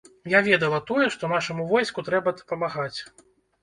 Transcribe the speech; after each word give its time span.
Я 0.35 0.39
ведала 0.47 0.79
тое, 0.87 1.05
што 1.17 1.31
нашаму 1.35 1.69
войску 1.75 2.09
трэба 2.11 2.37
дапамагаць. 2.43 2.99